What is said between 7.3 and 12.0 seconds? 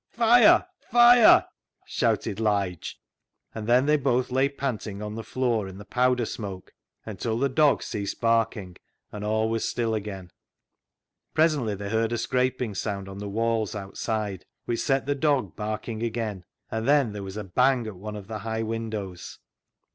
the dog ceased barking, and all was still again. Presently they